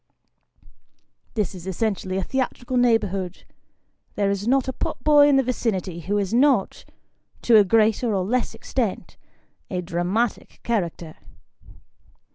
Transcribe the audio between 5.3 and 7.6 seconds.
the vicinity who is not, to